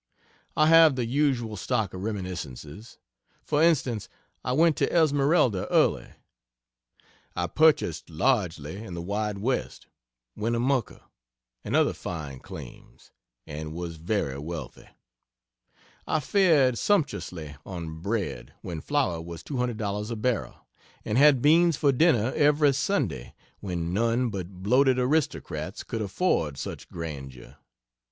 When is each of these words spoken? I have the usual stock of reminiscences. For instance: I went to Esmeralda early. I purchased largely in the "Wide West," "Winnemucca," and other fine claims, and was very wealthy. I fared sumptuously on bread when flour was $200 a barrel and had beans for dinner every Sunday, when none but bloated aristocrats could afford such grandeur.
I 0.57 0.65
have 0.65 0.95
the 0.95 1.05
usual 1.05 1.55
stock 1.55 1.93
of 1.93 2.01
reminiscences. 2.01 2.97
For 3.43 3.61
instance: 3.61 4.09
I 4.43 4.51
went 4.51 4.75
to 4.77 4.91
Esmeralda 4.91 5.67
early. 5.69 6.07
I 7.35 7.45
purchased 7.45 8.09
largely 8.09 8.83
in 8.83 8.95
the 8.95 9.01
"Wide 9.03 9.37
West," 9.37 9.85
"Winnemucca," 10.35 11.03
and 11.63 11.75
other 11.75 11.93
fine 11.93 12.39
claims, 12.39 13.11
and 13.45 13.75
was 13.75 13.97
very 13.97 14.39
wealthy. 14.39 14.87
I 16.07 16.19
fared 16.19 16.79
sumptuously 16.79 17.55
on 17.63 18.01
bread 18.01 18.55
when 18.63 18.81
flour 18.81 19.21
was 19.21 19.43
$200 19.43 20.09
a 20.09 20.15
barrel 20.15 20.65
and 21.05 21.19
had 21.19 21.43
beans 21.43 21.77
for 21.77 21.91
dinner 21.91 22.33
every 22.35 22.73
Sunday, 22.73 23.35
when 23.59 23.93
none 23.93 24.31
but 24.31 24.49
bloated 24.63 24.97
aristocrats 24.97 25.83
could 25.83 26.01
afford 26.01 26.57
such 26.57 26.89
grandeur. 26.89 27.57